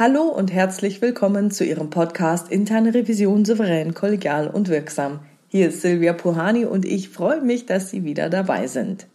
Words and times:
Hallo 0.00 0.22
und 0.22 0.50
herzlich 0.50 1.02
willkommen 1.02 1.50
zu 1.50 1.62
Ihrem 1.62 1.90
Podcast 1.90 2.50
Interne 2.50 2.94
Revision 2.94 3.44
souverän, 3.44 3.92
kollegial 3.92 4.48
und 4.48 4.70
wirksam. 4.70 5.20
Hier 5.48 5.68
ist 5.68 5.82
Silvia 5.82 6.14
Puhani 6.14 6.64
und 6.64 6.86
ich 6.86 7.10
freue 7.10 7.42
mich, 7.42 7.66
dass 7.66 7.90
Sie 7.90 8.02
wieder 8.02 8.30
dabei 8.30 8.66
sind. 8.66 9.06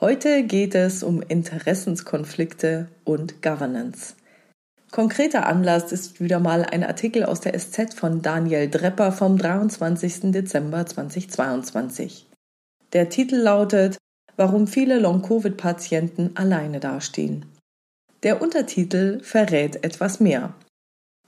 Heute 0.00 0.42
geht 0.42 0.74
es 0.74 1.04
um 1.04 1.22
Interessenskonflikte 1.22 2.88
und 3.04 3.40
Governance. 3.40 4.16
Konkreter 4.90 5.46
Anlass 5.46 5.92
ist 5.92 6.20
wieder 6.20 6.40
mal 6.40 6.64
ein 6.64 6.82
Artikel 6.82 7.22
aus 7.22 7.38
der 7.38 7.56
SZ 7.56 7.94
von 7.94 8.20
Daniel 8.20 8.68
Drepper 8.68 9.12
vom 9.12 9.38
23. 9.38 10.32
Dezember 10.32 10.86
2022. 10.86 12.26
Der 12.94 13.10
Titel 13.10 13.36
lautet 13.36 13.96
Warum 14.36 14.66
viele 14.66 14.98
Long-Covid-Patienten 14.98 16.32
alleine 16.34 16.80
dastehen. 16.80 17.46
Der 18.22 18.42
Untertitel 18.42 19.20
verrät 19.22 19.82
etwas 19.82 20.20
mehr. 20.20 20.54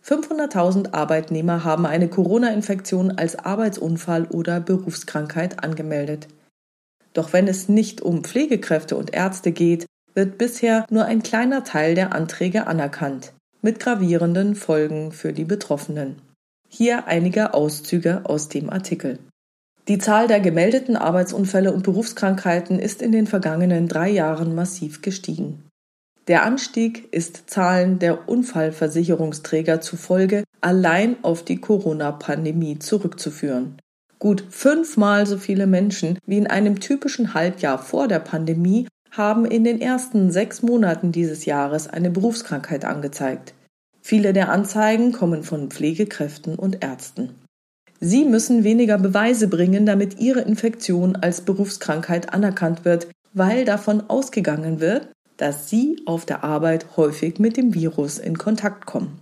500.000 0.04 0.92
Arbeitnehmer 0.92 1.64
haben 1.64 1.86
eine 1.86 2.08
Corona-Infektion 2.08 3.12
als 3.12 3.36
Arbeitsunfall 3.36 4.26
oder 4.26 4.60
Berufskrankheit 4.60 5.62
angemeldet. 5.62 6.28
Doch 7.14 7.32
wenn 7.32 7.46
es 7.46 7.68
nicht 7.68 8.00
um 8.00 8.24
Pflegekräfte 8.24 8.96
und 8.96 9.14
Ärzte 9.14 9.52
geht, 9.52 9.86
wird 10.14 10.38
bisher 10.38 10.86
nur 10.90 11.04
ein 11.04 11.22
kleiner 11.22 11.64
Teil 11.64 11.94
der 11.94 12.14
Anträge 12.14 12.66
anerkannt 12.66 13.32
mit 13.62 13.78
gravierenden 13.78 14.56
Folgen 14.56 15.12
für 15.12 15.32
die 15.32 15.44
Betroffenen. 15.44 16.20
Hier 16.68 17.06
einige 17.06 17.54
Auszüge 17.54 18.22
aus 18.24 18.48
dem 18.48 18.70
Artikel. 18.70 19.18
Die 19.88 19.98
Zahl 19.98 20.26
der 20.26 20.40
gemeldeten 20.40 20.96
Arbeitsunfälle 20.96 21.72
und 21.72 21.84
Berufskrankheiten 21.84 22.78
ist 22.78 23.02
in 23.02 23.12
den 23.12 23.26
vergangenen 23.26 23.88
drei 23.88 24.10
Jahren 24.10 24.54
massiv 24.54 25.00
gestiegen. 25.00 25.62
Der 26.28 26.44
Anstieg 26.44 27.12
ist 27.12 27.50
Zahlen 27.50 27.98
der 27.98 28.28
Unfallversicherungsträger 28.28 29.80
zufolge 29.80 30.44
allein 30.60 31.16
auf 31.22 31.44
die 31.44 31.60
Corona-Pandemie 31.60 32.78
zurückzuführen. 32.78 33.78
Gut 34.20 34.44
fünfmal 34.50 35.26
so 35.26 35.36
viele 35.36 35.66
Menschen 35.66 36.18
wie 36.24 36.38
in 36.38 36.46
einem 36.46 36.78
typischen 36.78 37.34
Halbjahr 37.34 37.78
vor 37.78 38.06
der 38.06 38.20
Pandemie 38.20 38.86
haben 39.10 39.44
in 39.44 39.64
den 39.64 39.80
ersten 39.80 40.30
sechs 40.30 40.62
Monaten 40.62 41.10
dieses 41.10 41.44
Jahres 41.44 41.88
eine 41.88 42.10
Berufskrankheit 42.10 42.84
angezeigt. 42.84 43.54
Viele 44.00 44.32
der 44.32 44.50
Anzeigen 44.50 45.10
kommen 45.10 45.42
von 45.42 45.70
Pflegekräften 45.70 46.54
und 46.54 46.84
Ärzten. 46.84 47.34
Sie 48.00 48.24
müssen 48.24 48.64
weniger 48.64 48.98
Beweise 48.98 49.48
bringen, 49.48 49.86
damit 49.86 50.20
ihre 50.20 50.40
Infektion 50.40 51.16
als 51.16 51.40
Berufskrankheit 51.40 52.32
anerkannt 52.32 52.84
wird, 52.84 53.08
weil 53.32 53.64
davon 53.64 54.08
ausgegangen 54.08 54.80
wird, 54.80 55.08
dass 55.36 55.70
sie 55.70 56.00
auf 56.06 56.24
der 56.24 56.44
Arbeit 56.44 56.96
häufig 56.96 57.38
mit 57.38 57.56
dem 57.56 57.74
Virus 57.74 58.18
in 58.18 58.38
Kontakt 58.38 58.86
kommen. 58.86 59.18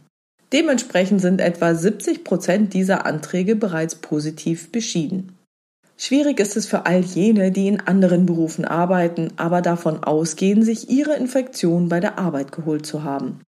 Dementsprechend 0.53 1.21
sind 1.21 1.41
etwa 1.41 1.75
70 1.75 2.25
Prozent 2.25 2.75
dieser 2.75 3.07
Anträge 3.07 3.57
bereits 3.57 3.95
positiv 3.95 4.73
beschieden. 4.73 5.37
Schwierig 5.97 6.41
ist 6.41 6.57
es 6.57 6.67
für 6.67 6.87
all 6.87 7.03
jene, 7.03 7.53
die 7.53 7.69
in 7.69 7.81
anderen 7.81 8.25
Berufen 8.25 8.65
arbeiten, 8.65 9.33
aber 9.37 9.61
davon 9.61 10.03
ausgehen, 10.03 10.63
sich 10.63 10.89
ihre 10.89 11.15
Infektion 11.15 11.89
bei 11.89 12.01
der 12.01 12.19
Arbeit 12.19 12.53
geholt 12.53 12.87
zu 12.87 13.05
haben. 13.05 13.41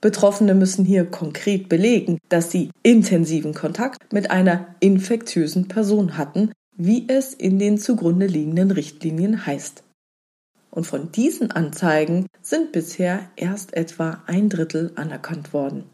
Betroffene 0.00 0.54
müssen 0.54 0.84
hier 0.84 1.04
konkret 1.04 1.68
belegen, 1.68 2.18
dass 2.28 2.52
sie 2.52 2.70
intensiven 2.84 3.54
Kontakt 3.54 4.12
mit 4.12 4.30
einer 4.30 4.68
infektiösen 4.78 5.66
Person 5.66 6.16
hatten, 6.16 6.52
wie 6.76 7.08
es 7.08 7.34
in 7.34 7.58
den 7.58 7.76
zugrunde 7.76 8.26
liegenden 8.26 8.70
Richtlinien 8.70 9.44
heißt. 9.44 9.82
Und 10.76 10.86
von 10.86 11.10
diesen 11.10 11.50
Anzeigen 11.50 12.26
sind 12.42 12.70
bisher 12.70 13.30
erst 13.34 13.74
etwa 13.74 14.22
ein 14.26 14.48
Drittel 14.48 14.92
anerkannt 14.94 15.52
worden 15.52 15.90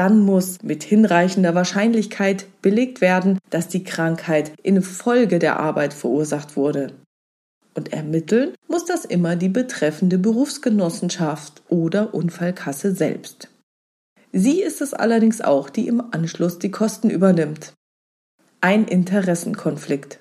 dann 0.00 0.20
muss 0.20 0.62
mit 0.62 0.82
hinreichender 0.82 1.54
Wahrscheinlichkeit 1.54 2.46
belegt 2.62 3.02
werden, 3.02 3.38
dass 3.50 3.68
die 3.68 3.84
Krankheit 3.84 4.52
infolge 4.62 5.38
der 5.38 5.60
Arbeit 5.60 5.92
verursacht 5.92 6.56
wurde. 6.56 6.94
Und 7.74 7.92
ermitteln 7.92 8.54
muss 8.66 8.86
das 8.86 9.04
immer 9.04 9.36
die 9.36 9.50
betreffende 9.50 10.16
Berufsgenossenschaft 10.16 11.60
oder 11.68 12.14
Unfallkasse 12.14 12.94
selbst. 12.94 13.48
Sie 14.32 14.62
ist 14.62 14.80
es 14.80 14.94
allerdings 14.94 15.42
auch, 15.42 15.68
die 15.68 15.86
im 15.86 16.02
Anschluss 16.12 16.58
die 16.58 16.70
Kosten 16.70 17.10
übernimmt. 17.10 17.74
Ein 18.62 18.86
Interessenkonflikt. 18.86 20.18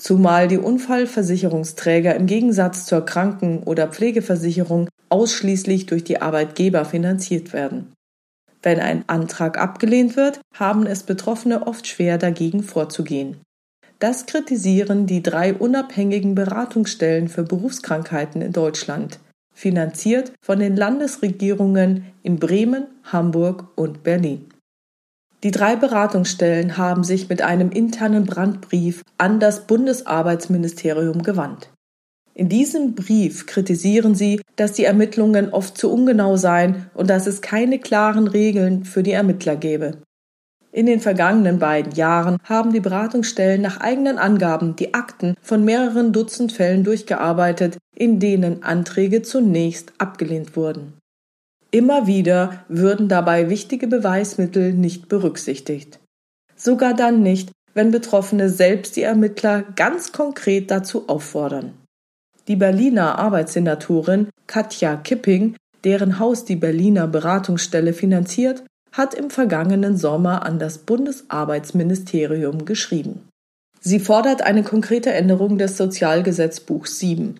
Zumal 0.00 0.48
die 0.48 0.56
Unfallversicherungsträger 0.56 2.14
im 2.14 2.24
Gegensatz 2.26 2.86
zur 2.86 3.04
Kranken- 3.04 3.62
oder 3.64 3.86
Pflegeversicherung 3.86 4.88
ausschließlich 5.10 5.84
durch 5.84 6.04
die 6.04 6.22
Arbeitgeber 6.22 6.86
finanziert 6.86 7.52
werden. 7.52 7.92
Wenn 8.62 8.80
ein 8.80 9.04
Antrag 9.08 9.58
abgelehnt 9.58 10.16
wird, 10.16 10.40
haben 10.54 10.86
es 10.86 11.02
Betroffene 11.02 11.66
oft 11.66 11.86
schwer 11.86 12.16
dagegen 12.16 12.62
vorzugehen. 12.62 13.42
Das 13.98 14.24
kritisieren 14.24 15.06
die 15.06 15.22
drei 15.22 15.52
unabhängigen 15.52 16.34
Beratungsstellen 16.34 17.28
für 17.28 17.42
Berufskrankheiten 17.42 18.40
in 18.40 18.52
Deutschland, 18.52 19.20
finanziert 19.54 20.32
von 20.42 20.60
den 20.60 20.76
Landesregierungen 20.76 22.06
in 22.22 22.38
Bremen, 22.38 22.86
Hamburg 23.04 23.66
und 23.76 24.02
Berlin. 24.02 24.49
Die 25.42 25.50
drei 25.50 25.74
Beratungsstellen 25.74 26.76
haben 26.76 27.02
sich 27.02 27.28
mit 27.30 27.40
einem 27.40 27.70
internen 27.70 28.26
Brandbrief 28.26 29.02
an 29.16 29.40
das 29.40 29.66
Bundesarbeitsministerium 29.66 31.22
gewandt. 31.22 31.70
In 32.34 32.48
diesem 32.48 32.94
Brief 32.94 33.46
kritisieren 33.46 34.14
sie, 34.14 34.40
dass 34.56 34.72
die 34.72 34.84
Ermittlungen 34.84 35.52
oft 35.52 35.76
zu 35.76 35.90
ungenau 35.90 36.36
seien 36.36 36.90
und 36.94 37.08
dass 37.08 37.26
es 37.26 37.40
keine 37.40 37.78
klaren 37.78 38.28
Regeln 38.28 38.84
für 38.84 39.02
die 39.02 39.12
Ermittler 39.12 39.56
gäbe. 39.56 40.02
In 40.72 40.86
den 40.86 41.00
vergangenen 41.00 41.58
beiden 41.58 41.92
Jahren 41.92 42.36
haben 42.44 42.72
die 42.72 42.80
Beratungsstellen 42.80 43.60
nach 43.60 43.80
eigenen 43.80 44.18
Angaben 44.18 44.76
die 44.76 44.94
Akten 44.94 45.34
von 45.42 45.64
mehreren 45.64 46.12
Dutzend 46.12 46.52
Fällen 46.52 46.84
durchgearbeitet, 46.84 47.78
in 47.96 48.20
denen 48.20 48.62
Anträge 48.62 49.22
zunächst 49.22 49.92
abgelehnt 49.98 50.54
wurden. 50.54 50.99
Immer 51.70 52.06
wieder 52.06 52.64
würden 52.68 53.08
dabei 53.08 53.48
wichtige 53.48 53.86
Beweismittel 53.86 54.72
nicht 54.72 55.08
berücksichtigt. 55.08 56.00
Sogar 56.56 56.94
dann 56.94 57.22
nicht, 57.22 57.52
wenn 57.74 57.92
Betroffene 57.92 58.48
selbst 58.48 58.96
die 58.96 59.02
Ermittler 59.02 59.62
ganz 59.76 60.12
konkret 60.12 60.70
dazu 60.70 61.08
auffordern. 61.08 61.72
Die 62.48 62.56
Berliner 62.56 63.18
Arbeitssenatorin 63.18 64.28
Katja 64.48 64.96
Kipping, 64.96 65.54
deren 65.84 66.18
Haus 66.18 66.44
die 66.44 66.56
Berliner 66.56 67.06
Beratungsstelle 67.06 67.92
finanziert, 67.92 68.64
hat 68.92 69.14
im 69.14 69.30
vergangenen 69.30 69.96
Sommer 69.96 70.44
an 70.44 70.58
das 70.58 70.78
Bundesarbeitsministerium 70.78 72.64
geschrieben. 72.64 73.28
Sie 73.80 74.00
fordert 74.00 74.42
eine 74.42 74.64
konkrete 74.64 75.12
Änderung 75.12 75.56
des 75.56 75.76
Sozialgesetzbuchs 75.76 76.98
7. 76.98 77.38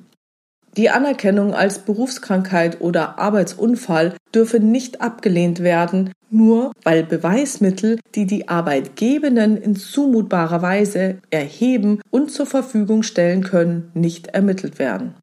Die 0.76 0.88
Anerkennung 0.88 1.53
als 1.53 1.81
Berufskrankheit 1.81 2.81
oder 2.81 3.19
Arbeitsunfall 3.19 4.14
dürfe 4.34 4.60
nicht 4.60 5.00
abgelehnt 5.00 5.60
werden, 5.60 6.12
nur 6.31 6.72
weil 6.84 7.03
Beweismittel, 7.03 7.98
die 8.14 8.26
die 8.26 8.48
Arbeitgebenden 8.48 9.56
in 9.56 9.75
zumutbarer 9.75 10.62
Weise 10.62 11.19
erheben 11.30 12.00
und 12.10 12.30
zur 12.30 12.47
Verfügung 12.47 13.03
stellen 13.03 13.42
können, 13.42 13.91
nicht 13.94 14.28
ermittelt 14.28 14.78
werden. 14.78 15.14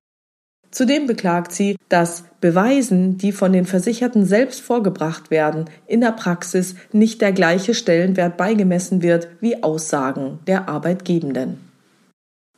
Zudem 0.69 1.07
beklagt 1.07 1.53
sie, 1.53 1.77
dass 1.87 2.25
Beweisen, 2.41 3.17
die 3.17 3.31
von 3.31 3.53
den 3.53 3.65
Versicherten 3.65 4.25
selbst 4.25 4.59
vorgebracht 4.59 5.31
werden, 5.31 5.65
in 5.87 6.01
der 6.01 6.11
Praxis 6.11 6.75
nicht 6.91 7.21
der 7.21 7.31
gleiche 7.31 7.73
Stellenwert 7.73 8.35
beigemessen 8.35 9.01
wird 9.01 9.29
wie 9.39 9.63
Aussagen 9.63 10.39
der 10.45 10.67
Arbeitgebenden. 10.67 11.66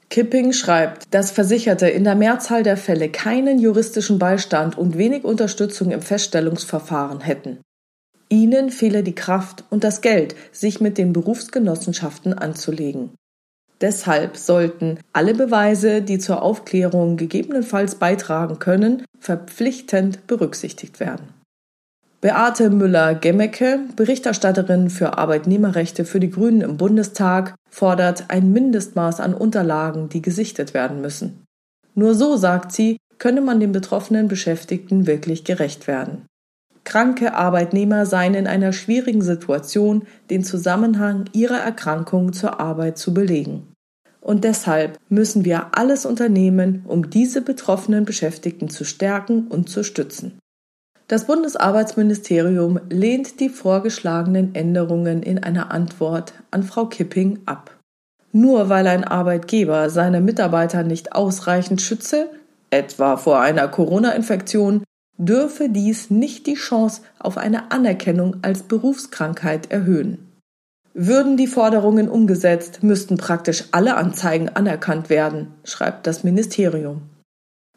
Kipping 0.10 0.54
schreibt, 0.54 1.14
dass 1.14 1.30
Versicherte 1.30 1.88
in 1.88 2.04
der 2.04 2.16
Mehrzahl 2.16 2.64
der 2.64 2.78
Fälle 2.78 3.10
keinen 3.10 3.60
juristischen 3.60 4.18
Beistand 4.18 4.76
und 4.76 4.98
wenig 4.98 5.24
Unterstützung 5.24 5.92
im 5.92 6.02
Feststellungsverfahren 6.02 7.22
hätten. 7.22 7.60
Ihnen 8.28 8.72
fehle 8.72 9.04
die 9.04 9.14
Kraft 9.14 9.64
und 9.70 9.84
das 9.84 10.02
Geld, 10.02 10.36
sich 10.52 10.82
mit 10.82 10.98
den 10.98 11.14
Berufsgenossenschaften 11.14 12.34
anzulegen. 12.34 13.12
Deshalb 13.82 14.36
sollten 14.36 15.00
alle 15.14 15.34
Beweise, 15.34 16.02
die 16.02 16.20
zur 16.20 16.42
Aufklärung 16.42 17.16
gegebenenfalls 17.16 17.96
beitragen 17.96 18.60
können, 18.60 19.06
verpflichtend 19.20 20.28
berücksichtigt 20.28 21.00
werden. 21.00 21.39
Beate 22.22 22.70
Müller-Gemmecke, 22.70 23.80
Berichterstatterin 23.96 24.90
für 24.90 25.18
Arbeitnehmerrechte 25.18 26.04
für 26.04 26.20
die 26.20 26.30
Grünen 26.30 26.60
im 26.60 26.76
Bundestag, 26.76 27.56
fordert 27.70 28.26
ein 28.28 28.52
Mindestmaß 28.52 29.22
an 29.22 29.34
Unterlagen, 29.34 30.10
die 30.10 30.22
gesichtet 30.22 30.74
werden 30.74 31.00
müssen. 31.00 31.46
Nur 31.96 32.16
so, 32.16 32.36
sagt 32.36 32.74
sie, 32.74 32.98
könne 33.20 33.40
man 33.40 33.62
den 33.62 33.72
betroffenen 33.72 34.28
Beschäftigten 34.28 35.08
wirklich 35.08 35.46
gerecht 35.46 35.88
werden. 35.88 36.26
Kranke 36.84 37.36
Arbeitnehmer 37.36 38.06
seien 38.06 38.34
in 38.34 38.48
einer 38.48 38.74
schwierigen 38.74 39.22
Situation, 39.22 40.04
den 40.30 40.44
Zusammenhang 40.44 41.26
ihrer 41.32 41.60
Erkrankung 41.60 42.34
zur 42.34 42.60
Arbeit 42.60 42.98
zu 42.98 43.14
belegen. 43.14 43.74
Und 44.20 44.44
deshalb 44.44 44.98
müssen 45.08 45.46
wir 45.46 45.78
alles 45.78 46.06
unternehmen, 46.06 46.84
um 46.86 47.10
diese 47.10 47.42
betroffenen 47.42 48.04
Beschäftigten 48.04 48.70
zu 48.70 48.84
stärken 48.84 49.48
und 49.48 49.70
zu 49.70 49.84
stützen. 49.84 50.38
Das 51.10 51.26
Bundesarbeitsministerium 51.26 52.80
lehnt 52.92 53.40
die 53.40 53.50
vorgeschlagenen 53.50 54.54
Änderungen 54.54 55.24
in 55.24 55.44
einer 55.44 55.72
Antwort 55.72 56.34
an 56.52 56.62
Frau 56.62 56.86
Kipping 56.86 57.40
ab. 57.48 57.76
Nur 58.32 58.70
weil 58.70 58.86
ein 58.86 59.04
Arbeitgeber 59.04 59.90
seine 59.90 60.22
Mitarbeiter 60.22 60.84
nicht 60.84 61.14
ausreichend 61.14 61.82
schütze, 61.82 62.30
etwa 62.70 63.18
vor 63.18 63.40
einer 63.40 63.68
Corona-Infektion, 63.68 64.84
dürfe 65.18 65.70
dies 65.70 66.12
nicht 66.12 66.46
die 66.46 66.54
Chance 66.54 67.02
auf 67.18 67.40
eine 67.40 67.72
Anerkennung 67.72 68.38
als 68.44 68.62
Berufskrankheit 68.62 69.72
erhöhen. 69.72 70.30
Würden 70.94 71.38
die 71.38 71.48
Forderungen 71.48 72.08
umgesetzt, 72.08 72.84
müssten 72.84 73.18
praktisch 73.18 73.64
alle 73.72 73.98
Anzeigen 73.98 74.50
anerkannt 74.50 75.10
werden, 75.10 75.56
schreibt 75.64 76.06
das 76.06 76.24
Ministerium. 76.24 77.02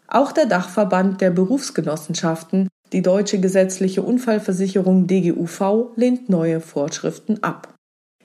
Auch 0.07 0.33
der 0.33 0.45
Dachverband 0.45 1.23
der 1.23 1.31
Berufsgenossenschaften, 1.31 2.69
die 2.93 3.03
Deutsche 3.03 3.41
Gesetzliche 3.41 4.03
Unfallversicherung 4.03 5.07
DGUV, 5.07 5.93
lehnt 5.97 6.29
neue 6.29 6.61
Vorschriften 6.61 7.43
ab. 7.43 7.75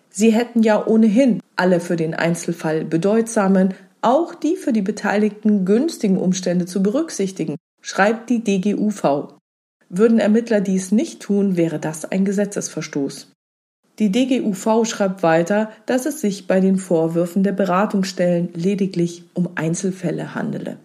Sie 0.10 0.32
hätten 0.32 0.64
ja 0.64 0.86
ohnehin 0.86 1.42
alle 1.56 1.80
für 1.80 1.96
den 1.96 2.14
Einzelfall 2.14 2.84
bedeutsamen, 2.86 3.74
auch 4.02 4.36
die 4.36 4.56
für 4.56 4.74
die 4.74 4.82
Beteiligten 4.82 5.66
günstigen 5.66 6.18
Umstände 6.18 6.66
zu 6.66 6.84
berücksichtigen, 6.84 7.56
schreibt 7.82 8.30
die 8.30 8.44
DGUV. 8.44 9.34
Würden 9.90 10.20
Ermittler 10.20 10.62
dies 10.62 10.92
nicht 10.92 11.22
tun, 11.22 11.56
wäre 11.56 11.80
das 11.80 12.06
ein 12.06 12.26
Gesetzesverstoß. 12.26 13.32
Die 14.00 14.12
DGUV 14.12 14.86
schreibt 14.86 15.24
weiter, 15.24 15.72
dass 15.86 16.06
es 16.06 16.22
sich 16.22 16.46
bei 16.46 16.60
den 16.60 16.78
Vorwürfen 16.78 17.44
der 17.44 17.54
Beratungsstellen 17.54 18.50
lediglich 18.54 19.24
um 19.34 19.50
Einzelfälle 19.56 20.36
handele. 20.36 20.78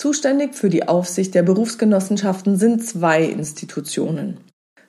Zuständig 0.00 0.54
für 0.54 0.70
die 0.70 0.88
Aufsicht 0.88 1.34
der 1.34 1.42
Berufsgenossenschaften 1.42 2.56
sind 2.56 2.82
zwei 2.82 3.22
Institutionen. 3.22 4.38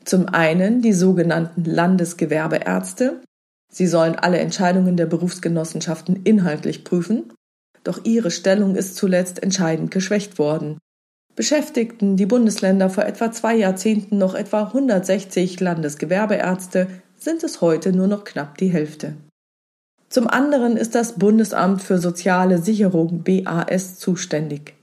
Zum 0.05 0.29
einen 0.29 0.81
die 0.81 0.93
sogenannten 0.93 1.65
Landesgewerbeärzte. 1.65 3.19
Sie 3.69 3.87
sollen 3.87 4.15
alle 4.15 4.37
Entscheidungen 4.37 4.95
der 4.95 5.07
Berufsgenossenschaften 5.07 6.21
inhaltlich 6.23 6.85
prüfen. 6.85 7.33
Doch 7.83 8.05
ihre 8.05 8.31
Stellung 8.31 8.75
ist 8.77 8.95
zuletzt 8.95 9.43
entscheidend 9.43 9.91
geschwächt 9.91 10.39
worden. 10.39 10.77
Beschäftigten 11.35 12.15
die 12.15 12.25
Bundesländer 12.25 12.89
vor 12.89 13.03
etwa 13.03 13.33
zwei 13.33 13.57
Jahrzehnten 13.57 14.17
noch 14.17 14.33
etwa 14.33 14.67
160 14.67 15.59
Landesgewerbeärzte, 15.59 16.87
sind 17.17 17.43
es 17.43 17.59
heute 17.59 17.91
nur 17.91 18.07
noch 18.07 18.23
knapp 18.23 18.57
die 18.57 18.69
Hälfte. 18.69 19.15
Zum 20.07 20.29
anderen 20.29 20.77
ist 20.77 20.95
das 20.95 21.19
Bundesamt 21.19 21.81
für 21.81 21.97
soziale 21.97 22.59
Sicherung 22.59 23.25
BAS 23.25 23.99
zuständig. 23.99 24.75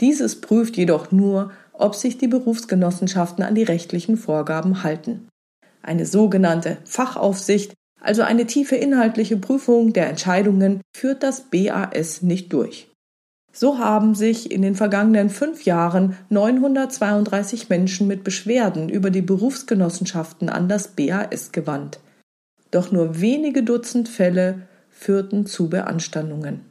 Dieses 0.00 0.40
prüft 0.40 0.76
jedoch 0.76 1.12
nur, 1.12 1.52
ob 1.72 1.94
sich 1.94 2.18
die 2.18 2.28
Berufsgenossenschaften 2.28 3.44
an 3.44 3.54
die 3.54 3.62
rechtlichen 3.62 4.16
Vorgaben 4.16 4.82
halten. 4.82 5.28
Eine 5.82 6.06
sogenannte 6.06 6.78
Fachaufsicht, 6.84 7.74
also 8.00 8.22
eine 8.22 8.46
tiefe 8.46 8.76
inhaltliche 8.76 9.36
Prüfung 9.36 9.92
der 9.92 10.08
Entscheidungen, 10.08 10.80
führt 10.94 11.22
das 11.22 11.50
BAS 11.50 12.22
nicht 12.22 12.52
durch. 12.52 12.88
So 13.52 13.78
haben 13.78 14.14
sich 14.14 14.50
in 14.50 14.62
den 14.62 14.74
vergangenen 14.74 15.28
fünf 15.28 15.64
Jahren 15.64 16.16
932 16.28 17.68
Menschen 17.68 18.06
mit 18.06 18.22
Beschwerden 18.22 18.88
über 18.88 19.10
die 19.10 19.22
Berufsgenossenschaften 19.22 20.48
an 20.48 20.68
das 20.68 20.88
BAS 20.88 21.50
gewandt. 21.50 22.00
Doch 22.70 22.92
nur 22.92 23.20
wenige 23.20 23.64
Dutzend 23.64 24.08
Fälle 24.08 24.62
führten 24.88 25.46
zu 25.46 25.68
Beanstandungen. 25.68 26.69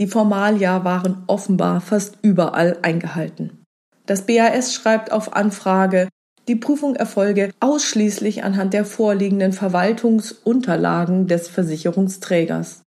Die 0.00 0.06
Formalia 0.06 0.82
waren 0.82 1.22
offenbar 1.26 1.82
fast 1.82 2.16
überall 2.22 2.78
eingehalten. 2.80 3.64
Das 4.06 4.22
BAS 4.24 4.72
schreibt 4.72 5.12
auf 5.12 5.34
Anfrage, 5.34 6.08
die 6.48 6.56
Prüfung 6.56 6.96
erfolge 6.96 7.50
ausschließlich 7.60 8.42
anhand 8.42 8.72
der 8.72 8.86
vorliegenden 8.86 9.52
Verwaltungsunterlagen 9.52 11.26
des 11.26 11.48
Versicherungsträgers. 11.48 12.82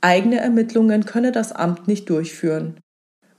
Eigene 0.00 0.40
Ermittlungen 0.40 1.04
könne 1.04 1.32
das 1.32 1.52
Amt 1.52 1.86
nicht 1.86 2.08
durchführen. 2.08 2.80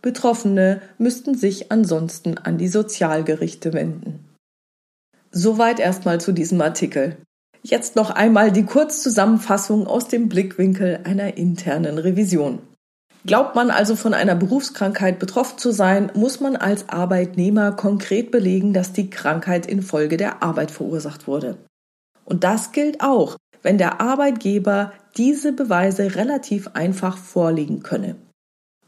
Betroffene 0.04 0.84
müssten 1.00 1.34
sich 1.34 1.72
ansonsten 1.72 2.38
an 2.38 2.60
die 2.60 2.68
Sozialgerichte 2.68 3.74
wenden. 3.74 4.30
Soweit 5.32 5.80
erstmal 5.80 6.22
zu 6.22 6.32
diesem 6.32 6.62
Artikel. 6.62 7.18
Jetzt 7.64 7.96
noch 7.96 8.12
einmal 8.12 8.52
die 8.52 8.66
Kurzzusammenfassung 8.66 9.88
aus 9.88 10.08
dem 10.08 10.30
Blickwinkel 10.30 11.00
einer 11.06 11.38
internen 11.38 11.98
Revision. 11.98 12.60
Glaubt 13.26 13.56
man 13.56 13.72
also 13.72 13.96
von 13.96 14.14
einer 14.14 14.36
Berufskrankheit 14.36 15.18
betroffen 15.18 15.58
zu 15.58 15.72
sein, 15.72 16.12
muss 16.14 16.40
man 16.42 16.56
als 16.56 16.90
Arbeitnehmer 16.90 17.72
konkret 17.72 18.30
belegen, 18.30 18.72
dass 18.72 18.94
die 18.94 19.10
Krankheit 19.10 19.66
infolge 19.66 20.18
der 20.18 20.44
Arbeit 20.44 20.70
verursacht 20.70 21.26
wurde. 21.26 21.58
Und 22.24 22.44
das 22.44 22.72
gilt 22.72 23.02
auch, 23.02 23.38
wenn 23.64 23.80
der 23.80 24.00
Arbeitgeber 24.00 24.94
diese 25.18 25.54
Beweise 25.54 26.16
relativ 26.16 26.70
einfach 26.76 27.18
vorlegen 27.18 27.82
könne. 27.82 28.16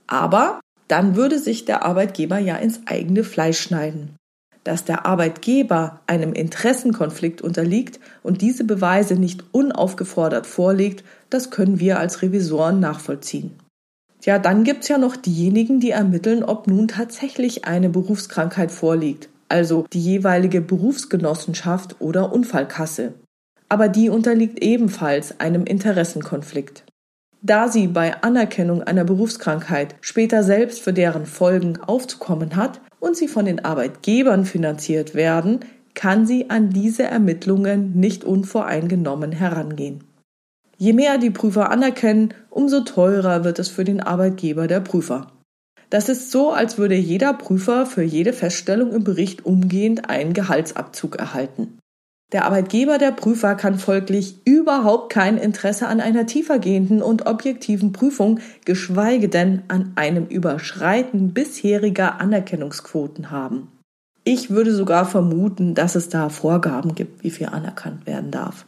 Aber 0.05 0.59
dann 0.87 1.15
würde 1.15 1.39
sich 1.39 1.65
der 1.65 1.83
Arbeitgeber 1.83 2.37
ja 2.37 2.57
ins 2.57 2.81
eigene 2.85 3.23
Fleisch 3.23 3.59
schneiden. 3.59 4.15
Dass 4.63 4.85
der 4.85 5.07
Arbeitgeber 5.07 6.01
einem 6.05 6.33
Interessenkonflikt 6.33 7.41
unterliegt 7.41 7.99
und 8.21 8.41
diese 8.41 8.65
Beweise 8.65 9.15
nicht 9.15 9.45
unaufgefordert 9.51 10.45
vorlegt, 10.45 11.03
das 11.31 11.49
können 11.49 11.79
wir 11.79 11.97
als 11.99 12.21
Revisoren 12.21 12.79
nachvollziehen. 12.79 13.57
Ja, 14.23 14.39
dann 14.39 14.63
gibt's 14.63 14.87
ja 14.87 14.97
noch 14.97 15.15
diejenigen, 15.15 15.79
die 15.79 15.91
ermitteln, 15.91 16.43
ob 16.43 16.67
nun 16.67 16.87
tatsächlich 16.87 17.65
eine 17.65 17.89
Berufskrankheit 17.89 18.71
vorliegt, 18.71 19.29
also 19.47 19.85
die 19.93 20.01
jeweilige 20.01 20.61
Berufsgenossenschaft 20.61 21.97
oder 21.99 22.33
Unfallkasse 22.33 23.13
aber 23.69 23.89
die 23.89 24.09
unterliegt 24.09 24.63
ebenfalls 24.63 25.39
einem 25.39 25.65
Interessenkonflikt. 25.65 26.83
Da 27.41 27.67
sie 27.67 27.87
bei 27.87 28.23
Anerkennung 28.23 28.81
einer 28.81 29.03
Berufskrankheit 29.03 29.95
später 30.01 30.43
selbst 30.43 30.81
für 30.81 30.93
deren 30.93 31.25
Folgen 31.25 31.77
aufzukommen 31.77 32.55
hat 32.55 32.81
und 32.99 33.15
sie 33.15 33.27
von 33.27 33.45
den 33.45 33.63
Arbeitgebern 33.63 34.45
finanziert 34.45 35.13
werden, 35.13 35.59
kann 35.93 36.25
sie 36.25 36.49
an 36.49 36.69
diese 36.69 37.03
Ermittlungen 37.03 37.99
nicht 37.99 38.23
unvoreingenommen 38.23 39.31
herangehen. 39.31 40.03
Je 40.77 40.93
mehr 40.93 41.17
die 41.17 41.31
Prüfer 41.31 41.71
anerkennen, 41.71 42.33
umso 42.49 42.81
teurer 42.81 43.43
wird 43.43 43.57
es 43.59 43.67
für 43.67 43.83
den 43.83 43.99
Arbeitgeber 43.99 44.67
der 44.67 44.79
Prüfer. 44.79 45.31
Das 45.89 46.09
ist 46.09 46.31
so, 46.31 46.51
als 46.51 46.77
würde 46.77 46.95
jeder 46.95 47.33
Prüfer 47.33 47.85
für 47.85 48.03
jede 48.03 48.33
Feststellung 48.33 48.91
im 48.91 49.03
Bericht 49.03 49.45
umgehend 49.45 50.09
einen 50.09 50.33
Gehaltsabzug 50.33 51.15
erhalten. 51.15 51.79
Der 52.33 52.43
Arbeitgeber 52.43 52.97
der 52.97 53.11
Prüfer 53.11 53.55
kann 53.55 53.79
folglich 53.79 54.45
überhaupt 54.45 55.13
kein 55.13 55.37
Interesse 55.37 55.87
an 55.87 56.01
einer 56.01 56.25
tiefergehenden 56.25 57.01
und 57.01 57.25
objektiven 57.25 57.93
Prüfung, 57.93 58.41
geschweige 58.65 59.29
denn 59.29 59.63
an 59.69 59.93
einem 59.95 60.25
Überschreiten 60.25 61.33
bisheriger 61.33 62.19
Anerkennungsquoten 62.19 63.31
haben. 63.31 63.69
Ich 64.25 64.49
würde 64.49 64.75
sogar 64.75 65.05
vermuten, 65.05 65.73
dass 65.73 65.95
es 65.95 66.09
da 66.09 66.27
Vorgaben 66.27 66.95
gibt, 66.95 67.23
wie 67.23 67.31
viel 67.31 67.47
anerkannt 67.47 68.05
werden 68.05 68.29
darf. 68.29 68.65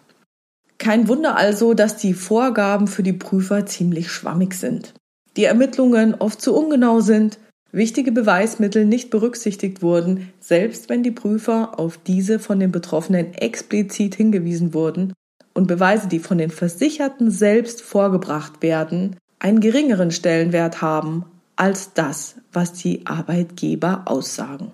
Kein 0.80 1.10
Wunder 1.10 1.36
also, 1.36 1.74
dass 1.74 1.98
die 1.98 2.14
Vorgaben 2.14 2.88
für 2.88 3.04
die 3.04 3.14
Prüfer 3.14 3.66
ziemlich 3.66 4.10
schwammig 4.12 4.54
sind. 4.54 4.94
Die 5.36 5.44
Ermittlungen 5.44 6.16
oft 6.16 6.42
zu 6.42 6.56
ungenau 6.56 7.02
sind, 7.02 7.38
wichtige 7.72 8.14
Beweismittel 8.14 8.86
nicht 8.86 9.10
berücksichtigt 9.10 9.82
wurden, 9.82 10.32
selbst 10.40 10.90
wenn 10.90 11.04
die 11.04 11.12
Prüfer 11.12 11.78
auf 11.78 12.00
diese 12.00 12.40
von 12.40 12.60
den 12.60 12.72
Betroffenen 12.72 13.34
explizit 13.34 14.16
hingewiesen 14.16 14.74
wurden 14.74 15.14
und 15.54 15.68
Beweise, 15.68 16.08
die 16.08 16.20
von 16.20 16.38
den 16.38 16.50
Versicherten 16.50 17.30
selbst 17.30 17.82
vorgebracht 17.82 18.62
werden, 18.62 19.18
einen 19.38 19.60
geringeren 19.60 20.12
Stellenwert 20.12 20.82
haben 20.82 21.26
als 21.58 21.94
das, 21.94 22.36
was 22.54 22.72
die 22.72 23.06
Arbeitgeber 23.06 24.04
aussagen. 24.06 24.72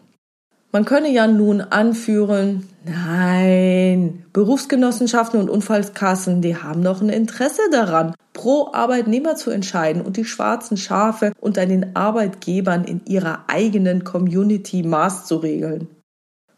Man 0.76 0.84
könne 0.84 1.10
ja 1.10 1.26
nun 1.26 1.62
anführen, 1.62 2.68
nein, 2.84 4.26
Berufsgenossenschaften 4.34 5.40
und 5.40 5.50
Unfallskassen, 5.50 6.42
die 6.42 6.58
haben 6.58 6.82
noch 6.82 7.02
ein 7.02 7.08
Interesse 7.08 7.62
daran, 7.72 8.14
pro 8.34 8.74
Arbeitnehmer 8.74 9.38
zu 9.38 9.52
entscheiden 9.52 10.02
und 10.02 10.18
die 10.18 10.26
schwarzen 10.26 10.76
Schafe 10.76 11.32
unter 11.40 11.66
den 11.66 11.96
Arbeitgebern 11.96 12.84
in 12.84 13.00
ihrer 13.06 13.46
eigenen 13.48 14.04
Community 14.04 14.84
Maß 14.84 15.28
zu 15.28 15.38
regeln. 15.38 15.88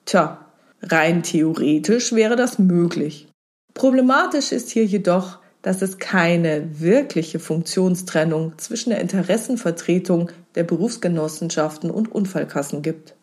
Tja, 0.06 0.48
rein 0.82 1.22
theoretisch 1.22 2.12
wäre 2.12 2.36
das 2.36 2.58
möglich. 2.58 3.28
Problematisch 3.76 4.52
ist 4.52 4.72
hier 4.72 4.86
jedoch, 4.86 5.38
dass 5.62 5.84
es 5.84 6.00
keine 6.00 6.80
wirkliche 6.80 7.38
Funktionstrennung 7.38 8.54
zwischen 8.58 8.90
der 8.90 9.00
Interessenvertretung 9.00 10.32
der 10.56 10.64
Berufsgenossenschaften 10.64 11.92
und 11.92 12.12
Unfallkassen 12.12 12.82
gibt. 12.82 13.14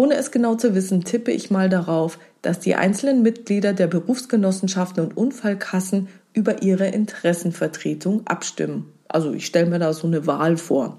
Ohne 0.00 0.14
es 0.14 0.30
genau 0.30 0.54
zu 0.54 0.74
wissen, 0.74 1.04
tippe 1.04 1.30
ich 1.30 1.50
mal 1.50 1.68
darauf, 1.68 2.18
dass 2.40 2.58
die 2.58 2.74
einzelnen 2.74 3.20
Mitglieder 3.20 3.74
der 3.74 3.86
Berufsgenossenschaften 3.86 5.04
und 5.04 5.14
Unfallkassen 5.14 6.08
über 6.32 6.62
ihre 6.62 6.86
Interessenvertretung 6.86 8.26
abstimmen. 8.26 8.90
Also 9.08 9.34
ich 9.34 9.44
stelle 9.44 9.68
mir 9.68 9.78
da 9.78 9.92
so 9.92 10.06
eine 10.06 10.26
Wahl 10.26 10.56
vor. 10.56 10.96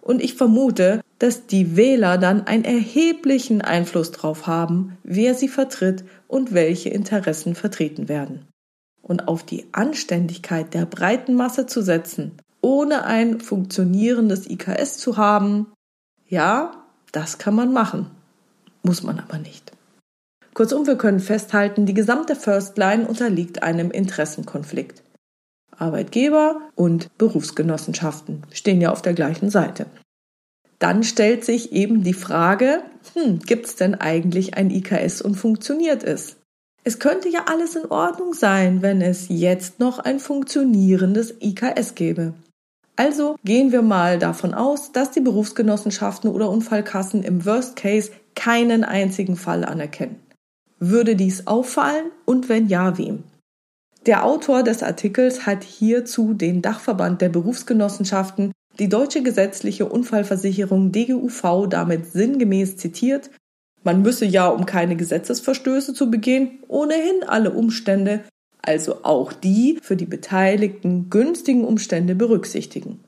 Und 0.00 0.20
ich 0.20 0.34
vermute, 0.34 1.00
dass 1.20 1.46
die 1.46 1.76
Wähler 1.76 2.18
dann 2.18 2.48
einen 2.48 2.64
erheblichen 2.64 3.62
Einfluss 3.62 4.10
darauf 4.10 4.48
haben, 4.48 4.98
wer 5.04 5.36
sie 5.36 5.46
vertritt 5.46 6.02
und 6.26 6.52
welche 6.52 6.88
Interessen 6.88 7.54
vertreten 7.54 8.08
werden. 8.08 8.48
Und 9.00 9.28
auf 9.28 9.44
die 9.44 9.66
Anständigkeit 9.70 10.74
der 10.74 10.86
breiten 10.86 11.36
Masse 11.36 11.66
zu 11.66 11.82
setzen, 11.82 12.32
ohne 12.62 13.04
ein 13.04 13.38
funktionierendes 13.38 14.50
IKS 14.50 14.98
zu 14.98 15.16
haben, 15.16 15.68
ja, 16.26 16.72
das 17.12 17.38
kann 17.38 17.54
man 17.54 17.72
machen, 17.72 18.10
muss 18.82 19.02
man 19.02 19.18
aber 19.18 19.38
nicht. 19.38 19.72
Kurzum, 20.54 20.86
wir 20.86 20.96
können 20.96 21.20
festhalten, 21.20 21.86
die 21.86 21.94
gesamte 21.94 22.36
First 22.36 22.76
Line 22.76 23.06
unterliegt 23.06 23.62
einem 23.62 23.90
Interessenkonflikt. 23.90 25.02
Arbeitgeber 25.76 26.60
und 26.74 27.16
Berufsgenossenschaften 27.16 28.42
stehen 28.52 28.80
ja 28.80 28.90
auf 28.90 29.02
der 29.02 29.14
gleichen 29.14 29.50
Seite 29.50 29.86
dann 30.80 31.04
stellt 31.04 31.44
sich 31.44 31.72
eben 31.72 32.02
die 32.02 32.14
Frage, 32.14 32.82
hm, 33.14 33.38
gibt 33.40 33.66
es 33.66 33.76
denn 33.76 33.94
eigentlich 33.94 34.54
ein 34.54 34.70
IKS 34.70 35.22
und 35.22 35.36
funktioniert 35.36 36.02
es? 36.02 36.36
Es 36.82 36.98
könnte 36.98 37.28
ja 37.28 37.44
alles 37.46 37.76
in 37.76 37.90
Ordnung 37.90 38.32
sein, 38.32 38.80
wenn 38.80 39.02
es 39.02 39.26
jetzt 39.28 39.78
noch 39.78 39.98
ein 39.98 40.18
funktionierendes 40.18 41.34
IKS 41.40 41.94
gäbe. 41.94 42.32
Also 42.96 43.36
gehen 43.44 43.72
wir 43.72 43.82
mal 43.82 44.18
davon 44.18 44.54
aus, 44.54 44.90
dass 44.90 45.10
die 45.10 45.20
Berufsgenossenschaften 45.20 46.30
oder 46.30 46.48
Unfallkassen 46.48 47.22
im 47.22 47.44
Worst 47.44 47.76
Case 47.76 48.10
keinen 48.34 48.84
einzigen 48.84 49.36
Fall 49.36 49.64
anerkennen. 49.64 50.20
Würde 50.78 51.16
dies 51.16 51.46
auffallen 51.46 52.10
und 52.24 52.48
wenn 52.48 52.68
ja, 52.68 52.96
wem? 52.96 53.24
Der 54.06 54.24
Autor 54.24 54.62
des 54.62 54.82
Artikels 54.82 55.44
hat 55.44 55.62
hierzu 55.62 56.32
den 56.32 56.62
Dachverband 56.62 57.20
der 57.20 57.28
Berufsgenossenschaften 57.28 58.52
die 58.78 58.88
deutsche 58.88 59.22
gesetzliche 59.22 59.86
Unfallversicherung 59.86 60.90
DGUV 60.90 61.68
damit 61.68 62.06
sinngemäß 62.06 62.78
zitiert, 62.78 63.30
man 63.82 64.02
müsse 64.02 64.26
ja, 64.26 64.48
um 64.48 64.66
keine 64.66 64.96
Gesetzesverstöße 64.96 65.94
zu 65.94 66.10
begehen, 66.10 66.58
ohnehin 66.68 67.24
alle 67.26 67.50
Umstände, 67.50 68.24
also 68.62 69.04
auch 69.04 69.32
die 69.32 69.78
für 69.82 69.96
die 69.96 70.06
Beteiligten 70.06 71.08
günstigen 71.08 71.64
Umstände 71.64 72.14
berücksichtigen. 72.14 73.04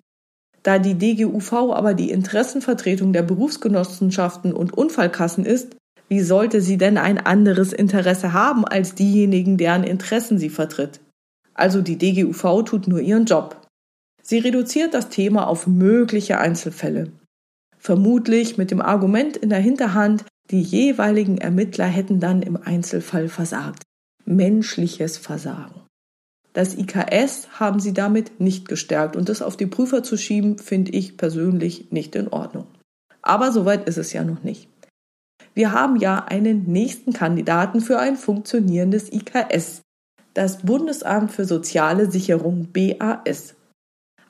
Da 0.62 0.78
die 0.78 0.95
DGUV 0.95 1.52
aber 1.73 1.95
die 1.95 2.11
Interessenvertretung 2.11 3.12
der 3.12 3.23
Berufsgenossenschaften 3.23 4.52
und 4.52 4.73
Unfallkassen 4.73 5.45
ist, 5.45 5.76
wie 6.09 6.21
sollte 6.21 6.61
sie 6.61 6.76
denn 6.76 6.99
ein 6.99 7.19
anderes 7.19 7.73
Interesse 7.73 8.33
haben 8.33 8.64
als 8.64 8.95
diejenigen, 8.95 9.57
deren 9.57 9.83
Interessen 9.83 10.38
sie 10.38 10.50
vertritt? 10.50 11.00
Also 11.54 11.83
die 11.83 11.97
DGUV 11.97 12.64
tut 12.64 12.87
nur 12.87 13.00
ihren 13.00 13.25
Job. 13.25 13.57
Sie 14.23 14.38
reduziert 14.38 14.95
das 14.95 15.09
Thema 15.09 15.47
auf 15.47 15.66
mögliche 15.66 16.38
Einzelfälle. 16.38 17.12
Vermutlich 17.78 18.59
mit 18.59 18.71
dem 18.71 18.81
Argument 18.81 19.37
in 19.37 19.49
der 19.49 19.59
Hinterhand, 19.59 20.25
die 20.50 20.62
jeweiligen 20.62 21.38
Ermittler 21.38 21.87
hätten 21.87 22.21
dann 22.21 22.42
im 22.42 22.57
Einzelfall 22.57 23.28
versagt. 23.28 23.83
Menschliches 24.25 25.19
Versagen. 25.19 25.81
Das 26.52 26.76
IKS 26.76 27.49
haben 27.59 27.80
sie 27.80 27.94
damit 27.94 28.40
nicht 28.40 28.68
gestärkt 28.68 29.16
und 29.16 29.28
das 29.28 29.40
auf 29.40 29.56
die 29.56 29.66
Prüfer 29.66 30.02
zu 30.02 30.16
schieben, 30.16 30.59
finde 30.59 30.92
ich 30.92 31.16
persönlich 31.16 31.90
nicht 31.90 32.14
in 32.14 32.28
Ordnung. 32.28 32.66
Aber 33.23 33.52
soweit 33.52 33.88
ist 33.88 33.97
es 33.97 34.12
ja 34.12 34.25
noch 34.25 34.42
nicht. 34.42 34.68
Wir 35.54 35.73
haben 35.73 35.97
ja 35.97 36.25
einen 36.25 36.64
nächsten 36.71 37.12
Kandidaten 37.12 37.80
für 37.80 37.99
ein 37.99 38.16
funktionierendes 38.16 39.12
IKS, 39.12 39.82
das 40.35 40.59
Bundesamt 40.59 41.30
für 41.30 41.44
soziale 41.44 42.11
Sicherung 42.11 42.68
BAS. 42.73 43.54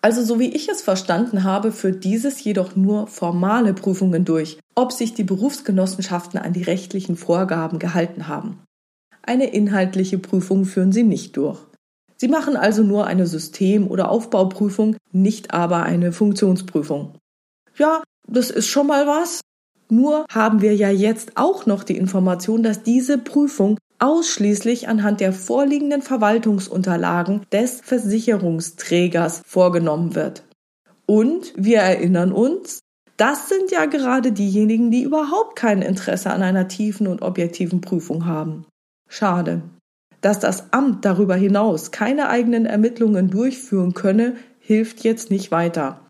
Also 0.01 0.25
so 0.25 0.41
wie 0.41 0.49
ich 0.49 0.69
es 0.69 0.83
verstanden 0.83 1.45
habe, 1.45 1.71
führt 1.71 2.03
dieses 2.03 2.43
jedoch 2.43 2.75
nur 2.75 3.07
formale 3.07 3.73
Prüfungen 3.73 4.25
durch, 4.25 4.59
ob 4.75 4.91
sich 4.91 5.15
die 5.15 5.23
Berufsgenossenschaften 5.23 6.41
an 6.41 6.53
die 6.53 6.65
rechtlichen 6.65 7.17
Vorgaben 7.17 7.79
gehalten 7.79 8.27
haben. 8.27 8.59
Eine 9.23 9.47
inhaltliche 9.47 10.19
Prüfung 10.19 10.65
führen 10.65 10.91
sie 10.91 11.05
nicht 11.05 11.37
durch. 11.37 11.61
Sie 12.23 12.29
machen 12.29 12.57
also 12.57 12.85
nur 12.85 13.09
eine 13.09 13.27
System- 13.27 13.89
oder 13.89 14.09
Aufbauprüfung, 14.09 14.95
nicht 15.11 15.53
aber 15.53 15.83
eine 15.83 16.13
Funktionsprüfung. 16.13 17.17
Ja, 17.77 18.05
das 18.29 18.51
ist 18.51 18.69
schon 18.69 18.87
mal 18.87 19.09
was. 19.09 19.41
Nur 19.91 20.25
haben 20.33 20.63
wir 20.63 20.73
ja 20.77 20.89
jetzt 20.89 21.33
auch 21.35 21.67
noch 21.67 21.83
die 21.83 21.97
Information, 21.97 22.63
dass 22.63 22.85
diese 22.85 23.19
Prüfung 23.19 23.77
ausschließlich 23.99 24.87
anhand 24.87 25.19
der 25.19 25.33
vorliegenden 25.33 26.01
Verwaltungsunterlagen 26.01 27.41
des 27.51 27.81
Versicherungsträgers 27.81 29.43
vorgenommen 29.45 30.15
wird. 30.15 30.45
Und 31.07 31.53
wir 31.57 31.79
erinnern 31.79 32.31
uns, 32.31 32.79
das 33.17 33.49
sind 33.49 33.73
ja 33.73 33.87
gerade 33.87 34.31
diejenigen, 34.31 34.93
die 34.93 35.03
überhaupt 35.03 35.57
kein 35.57 35.83
Interesse 35.83 36.31
an 36.31 36.45
einer 36.45 36.69
tiefen 36.69 37.09
und 37.09 37.21
objektiven 37.21 37.81
Prüfung 37.81 38.27
haben. 38.27 38.65
Schade. 39.09 39.63
Dass 40.23 40.39
das 40.39 40.73
Amt 40.73 41.05
darüber 41.05 41.35
hinaus 41.35 41.91
keine 41.91 42.31
eigenen 42.31 42.65
Ermittlungen 42.65 43.29
durchführen 43.29 43.93
könne, 43.93 44.37
hilft 44.61 45.05
jetzt 45.05 45.31
nicht 45.31 45.51
weiter. 45.51 46.09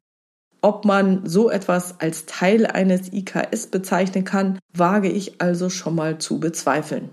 Ob 0.60 0.84
man 0.84 1.26
so 1.26 1.50
etwas 1.50 1.98
als 1.98 2.26
Teil 2.26 2.66
eines 2.66 3.12
IKS 3.12 3.66
bezeichnen 3.66 4.24
kann, 4.24 4.60
wage 4.72 5.08
ich 5.08 5.40
also 5.40 5.70
schon 5.70 5.96
mal 5.96 6.18
zu 6.18 6.38
bezweifeln. 6.38 7.10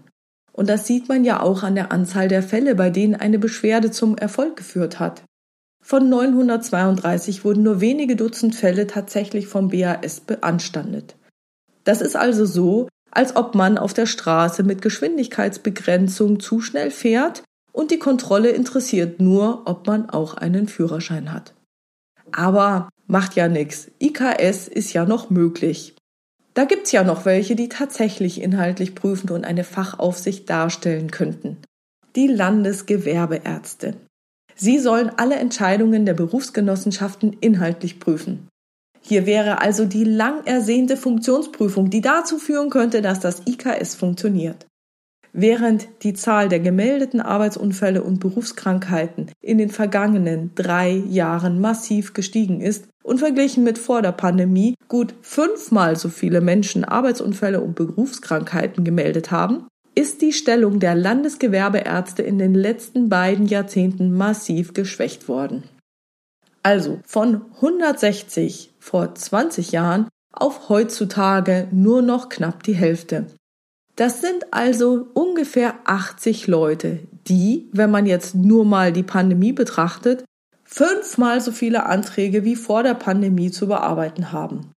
Und 0.51 0.69
das 0.69 0.85
sieht 0.85 1.07
man 1.07 1.23
ja 1.23 1.41
auch 1.41 1.63
an 1.63 1.73
der 1.73 1.91
Anzahl 1.91 2.27
der 2.27 2.43
Fälle, 2.43 2.75
bei 2.75 2.89
denen 2.89 3.15
eine 3.15 3.39
Beschwerde 3.39 3.91
zum 3.91 4.17
Erfolg 4.17 4.57
geführt 4.57 4.99
hat. 4.99 5.23
Von 5.81 6.09
932 6.09 7.45
wurden 7.45 7.63
nur 7.63 7.79
wenige 7.79 8.17
Dutzend 8.17 8.53
Fälle 8.55 8.85
tatsächlich 8.85 9.47
vom 9.47 9.69
BAS 9.69 10.19
beanstandet. 10.19 11.15
Das 11.85 12.01
ist 12.01 12.17
also 12.17 12.45
so, 12.45 12.89
als 13.11 13.35
ob 13.35 13.55
man 13.55 13.77
auf 13.77 13.93
der 13.93 14.05
Straße 14.05 14.63
mit 14.63 14.81
Geschwindigkeitsbegrenzung 14.81 16.39
zu 16.39 16.61
schnell 16.61 16.91
fährt 16.91 17.43
und 17.71 17.91
die 17.91 17.99
Kontrolle 17.99 18.49
interessiert 18.49 19.19
nur, 19.19 19.63
ob 19.65 19.87
man 19.87 20.09
auch 20.09 20.33
einen 20.33 20.67
Führerschein 20.67 21.31
hat. 21.31 21.53
Aber 22.31 22.89
macht 23.07 23.35
ja 23.35 23.47
nix. 23.47 23.89
IKS 23.99 24.67
ist 24.67 24.93
ja 24.93 25.05
noch 25.05 25.29
möglich. 25.29 25.95
Da 26.53 26.65
gibt's 26.65 26.91
ja 26.91 27.03
noch 27.03 27.25
welche, 27.25 27.55
die 27.55 27.69
tatsächlich 27.69 28.41
inhaltlich 28.41 28.95
prüfen 28.95 29.29
und 29.29 29.45
eine 29.45 29.63
Fachaufsicht 29.63 30.49
darstellen 30.49 31.09
könnten. 31.09 31.57
Die 32.15 32.27
Landesgewerbeärzte. 32.27 33.95
Sie 34.55 34.79
sollen 34.79 35.09
alle 35.15 35.35
Entscheidungen 35.35 36.05
der 36.05 36.15
Berufsgenossenschaften 36.15 37.31
inhaltlich 37.39 37.99
prüfen. 37.99 38.48
Hier 39.01 39.25
wäre 39.25 39.61
also 39.61 39.85
die 39.85 40.03
lang 40.03 40.45
ersehnte 40.45 40.97
Funktionsprüfung, 40.97 41.89
die 41.89 42.01
dazu 42.01 42.37
führen 42.37 42.69
könnte, 42.69 43.01
dass 43.01 43.19
das 43.19 43.43
IKS 43.47 43.95
funktioniert. 43.95 44.67
Während 45.31 45.87
die 46.03 46.13
Zahl 46.13 46.49
der 46.49 46.59
gemeldeten 46.59 47.21
Arbeitsunfälle 47.21 48.01
und 48.01 48.19
Berufskrankheiten 48.19 49.31
in 49.41 49.59
den 49.59 49.69
vergangenen 49.69 50.51
drei 50.55 50.91
Jahren 50.91 51.61
massiv 51.61 52.13
gestiegen 52.13 52.61
ist 52.61 52.87
und 53.03 53.19
verglichen 53.19 53.63
mit 53.63 53.77
vor 53.77 54.01
der 54.01 54.11
Pandemie 54.11 54.73
gut 54.87 55.13
fünfmal 55.21 55.95
so 55.95 56.09
viele 56.09 56.41
Menschen 56.41 56.83
Arbeitsunfälle 56.83 57.61
und 57.61 57.75
Berufskrankheiten 57.75 58.83
gemeldet 58.83 59.29
haben, 59.29 59.67
ist 59.93 60.21
die 60.21 60.33
Stellung 60.33 60.79
der 60.79 60.95
Landesgewerbeärzte 60.95 62.23
in 62.23 62.39
den 62.39 62.55
letzten 62.55 63.09
beiden 63.09 63.45
Jahrzehnten 63.45 64.11
massiv 64.11 64.73
geschwächt 64.73 65.27
worden. 65.27 65.63
Also 66.63 66.99
von 67.05 67.41
160 67.55 68.68
vor 68.79 69.13
20 69.13 69.71
Jahren 69.71 70.07
auf 70.31 70.69
heutzutage 70.69 71.67
nur 71.71 72.01
noch 72.01 72.29
knapp 72.29 72.63
die 72.63 72.73
Hälfte. 72.73 73.27
Das 73.95 74.21
sind 74.21 74.53
also 74.53 75.07
ungefähr 75.13 75.75
80 75.83 76.47
Leute, 76.47 76.99
die, 77.27 77.67
wenn 77.73 77.91
man 77.91 78.05
jetzt 78.05 78.33
nur 78.33 78.63
mal 78.63 78.93
die 78.93 79.03
Pandemie 79.03 79.51
betrachtet, 79.51 80.23
fünfmal 80.63 81.41
so 81.41 81.51
viele 81.51 81.85
Anträge 81.85 82.45
wie 82.45 82.55
vor 82.55 82.83
der 82.83 82.93
Pandemie 82.93 83.51
zu 83.51 83.67
bearbeiten 83.67 84.31
haben. 84.31 84.71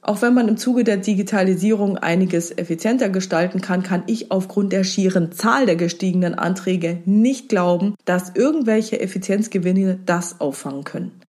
Auch 0.00 0.20
wenn 0.20 0.34
man 0.34 0.48
im 0.48 0.56
Zuge 0.56 0.82
der 0.82 0.96
Digitalisierung 0.96 1.96
einiges 1.96 2.50
effizienter 2.50 3.08
gestalten 3.08 3.60
kann, 3.60 3.84
kann 3.84 4.02
ich 4.06 4.32
aufgrund 4.32 4.72
der 4.72 4.82
schieren 4.82 5.30
Zahl 5.30 5.66
der 5.66 5.76
gestiegenen 5.76 6.34
Anträge 6.34 7.02
nicht 7.04 7.48
glauben, 7.48 7.94
dass 8.04 8.34
irgendwelche 8.34 9.00
Effizienzgewinne 9.00 10.00
das 10.04 10.40
auffangen 10.40 10.82
können. 10.82 11.20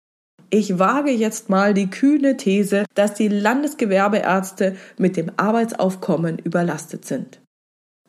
Ich 0.56 0.78
wage 0.78 1.10
jetzt 1.10 1.50
mal 1.50 1.74
die 1.74 1.90
kühne 1.90 2.36
These, 2.36 2.84
dass 2.94 3.14
die 3.14 3.26
Landesgewerbeärzte 3.26 4.76
mit 4.96 5.16
dem 5.16 5.32
Arbeitsaufkommen 5.36 6.38
überlastet 6.38 7.04
sind. 7.04 7.40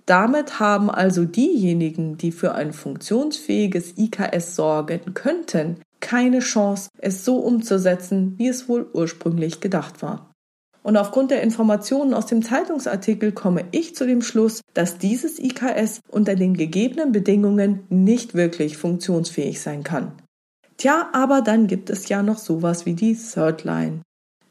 Damit 0.05 0.59
haben 0.59 0.91
also 0.91 1.25
diejenigen, 1.25 2.17
die 2.17 2.31
für 2.31 2.53
ein 2.53 2.71
funktionsfähiges 2.71 3.97
IKS 3.97 4.55
sorgen 4.55 5.15
könnten, 5.15 5.77
keine 6.01 6.37
Chance, 6.37 6.91
es 6.99 7.25
so 7.25 7.37
umzusetzen, 7.37 8.35
wie 8.37 8.47
es 8.47 8.69
wohl 8.69 8.91
ursprünglich 8.93 9.59
gedacht 9.59 10.03
war. 10.03 10.31
Und 10.83 10.97
aufgrund 10.97 11.31
der 11.31 11.41
Informationen 11.41 12.13
aus 12.13 12.27
dem 12.27 12.43
Zeitungsartikel 12.43 13.31
komme 13.31 13.65
ich 13.71 13.95
zu 13.95 14.05
dem 14.05 14.21
Schluss, 14.21 14.61
dass 14.75 14.99
dieses 14.99 15.39
IKS 15.39 15.99
unter 16.11 16.35
den 16.35 16.53
gegebenen 16.53 17.11
Bedingungen 17.11 17.87
nicht 17.89 18.35
wirklich 18.35 18.77
funktionsfähig 18.77 19.59
sein 19.59 19.83
kann. 19.83 20.11
Tja, 20.77 21.09
aber 21.13 21.41
dann 21.41 21.67
gibt 21.67 21.89
es 21.89 22.09
ja 22.09 22.21
noch 22.21 22.37
sowas 22.37 22.85
wie 22.85 22.93
die 22.93 23.15
Third 23.15 23.63
Line. 23.63 24.01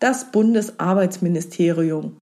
das 0.01 0.31
Bundesarbeitsministerium. 0.31 2.19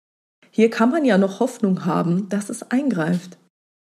Hier 0.50 0.70
kann 0.70 0.90
man 0.90 1.04
ja 1.04 1.18
noch 1.18 1.40
Hoffnung 1.40 1.84
haben, 1.84 2.28
dass 2.28 2.48
es 2.48 2.70
eingreift. 2.70 3.38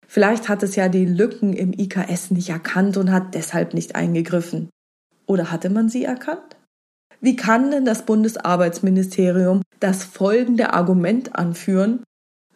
Vielleicht 0.07 0.49
hat 0.49 0.63
es 0.63 0.75
ja 0.75 0.89
die 0.89 1.05
Lücken 1.05 1.53
im 1.53 1.71
IKS 1.71 2.31
nicht 2.31 2.49
erkannt 2.49 2.97
und 2.97 3.11
hat 3.11 3.35
deshalb 3.35 3.73
nicht 3.73 3.95
eingegriffen. 3.95 4.69
Oder 5.27 5.51
hatte 5.51 5.69
man 5.69 5.87
sie 5.89 6.03
erkannt? 6.03 6.57
Wie 7.19 7.35
kann 7.35 7.69
denn 7.69 7.85
das 7.85 8.05
Bundesarbeitsministerium 8.05 9.61
das 9.79 10.03
folgende 10.03 10.73
Argument 10.73 11.35
anführen, 11.35 12.03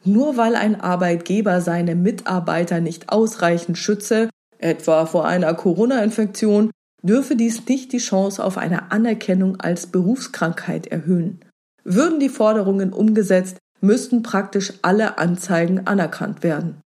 nur 0.03 0.37
weil 0.37 0.55
ein 0.55 0.81
Arbeitgeber 0.81 1.61
seine 1.61 1.95
Mitarbeiter 1.95 2.79
nicht 2.79 3.09
ausreichend 3.09 3.77
schütze, 3.77 4.29
etwa 4.57 5.05
vor 5.05 5.25
einer 5.25 5.53
Corona-Infektion, 5.53 6.71
dürfe 7.05 7.35
dies 7.35 7.65
nicht 7.67 7.91
die 7.93 7.99
Chance 7.99 8.43
auf 8.43 8.57
eine 8.57 8.91
Anerkennung 8.91 9.59
als 9.59 9.87
Berufskrankheit 9.87 10.87
erhöhen. 10.87 11.39
Würden 11.83 12.19
die 12.19 12.29
Forderungen 12.29 12.93
umgesetzt, 12.93 13.57
müssten 13.79 14.23
praktisch 14.23 14.73
alle 14.81 15.17
Anzeigen 15.17 15.85
anerkannt 15.85 16.41
werden. 16.43 16.81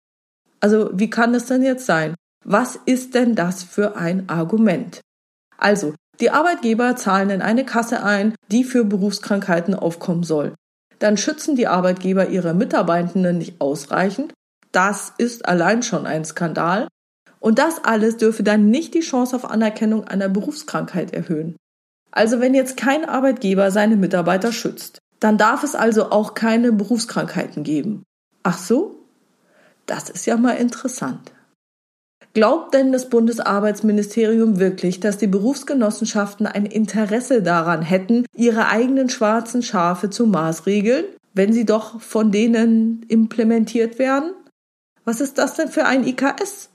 Also 0.62 0.90
wie 0.94 1.10
kann 1.10 1.36
es 1.36 1.48
denn 1.48 1.64
jetzt 1.64 1.86
sein? 1.86 2.16
Was 2.46 2.80
ist 2.86 3.14
denn 3.14 3.36
das 3.36 3.64
für 3.64 3.98
ein 3.98 4.30
Argument? 4.30 5.02
Also, 5.58 5.96
die 6.20 6.30
Arbeitgeber 6.30 6.96
zahlen 6.96 7.30
in 7.30 7.42
eine 7.42 7.66
Kasse 7.66 8.04
ein, 8.04 8.36
die 8.52 8.64
für 8.64 8.86
Berufskrankheiten 8.86 9.74
aufkommen 9.74 10.24
soll. 10.24 10.54
Dann 11.00 11.18
schützen 11.18 11.56
die 11.56 11.68
Arbeitgeber 11.68 12.30
ihre 12.30 12.54
Mitarbeitenden 12.54 13.38
nicht 13.38 13.60
ausreichend. 13.60 14.34
Das 14.72 15.14
ist 15.18 15.46
allein 15.46 15.84
schon 15.84 16.06
ein 16.06 16.24
Skandal. 16.24 16.88
Und 17.46 17.60
das 17.60 17.84
alles 17.84 18.18
dürfe 18.18 18.42
dann 18.42 18.72
nicht 18.72 18.96
die 18.96 19.02
Chance 19.02 19.36
auf 19.36 19.48
Anerkennung 19.48 20.04
einer 20.04 20.30
Berufskrankheit 20.30 21.14
erhöhen. 21.14 21.56
Also 22.10 22.40
wenn 22.40 22.56
jetzt 22.56 22.75
kein 22.75 23.06
Arbeitgeber 23.06 23.70
seine 23.70 23.98
Mitarbeiter 23.98 24.52
schützt, 24.52 24.98
dann 25.20 25.38
darf 25.38 25.64
es 25.64 25.75
also 25.75 26.10
auch 26.10 26.34
keine 26.34 26.72
Berufskrankheiten 26.72 27.64
geben. 27.64 28.02
Ach 28.42 28.58
so? 28.58 28.96
Das 29.86 30.10
ist 30.10 30.25
ja 30.25 30.38
mal 30.38 30.54
interessant. 30.54 31.34
Glaubt 32.34 32.74
denn 32.74 32.92
das 32.92 33.10
Bundesarbeitsministerium 33.10 34.58
wirklich, 34.58 35.00
dass 35.00 35.20
die 35.20 35.28
Berufsgenossenschaften 35.28 36.48
ein 36.48 36.66
Interesse 36.66 37.44
daran 37.44 37.84
hätten, 37.84 38.25
ihre 38.36 38.70
eigenen 38.70 39.10
schwarzen 39.10 39.62
Schafe 39.62 40.10
zu 40.10 40.25
maßregeln, 40.25 41.06
wenn 41.36 41.54
sie 41.54 41.66
doch 41.66 42.02
von 42.02 42.32
denen 42.32 43.04
implementiert 43.08 44.00
werden? 44.00 44.32
Was 45.04 45.22
ist 45.22 45.38
das 45.38 45.54
denn 45.54 45.68
für 45.68 45.86
ein 45.86 46.08
IKS? 46.08 46.72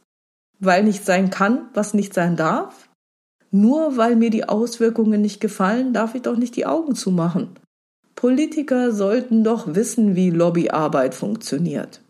Weil 0.61 0.85
nicht 0.85 1.05
sein 1.05 1.31
kann, 1.31 1.69
was 1.75 1.95
nicht 1.95 2.15
sein 2.15 2.37
darf? 2.37 2.89
Nur 3.51 3.97
weil 3.97 4.15
mir 4.15 4.31
die 4.31 4.49
Auswirkungen 4.49 5.21
nicht 5.21 5.41
gefallen, 5.41 5.93
darf 5.93 6.15
ich 6.15 6.23
doch 6.23 6.37
nicht 6.37 6.55
die 6.55 6.67
Augen 6.67 6.95
zumachen. 6.95 7.59
Politiker 8.15 8.93
sollten 8.93 9.43
doch 9.43 9.75
wissen, 9.75 10.15
wie 10.15 10.31
Lobbyarbeit 10.31 11.15
funktioniert. 11.15 12.03